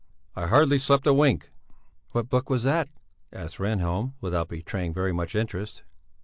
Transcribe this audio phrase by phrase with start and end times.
[0.35, 1.51] "I hardly slept a wink."
[2.11, 2.89] "What book was that?"
[3.31, 5.83] asked Rehnhjelm, without betraying very much interest.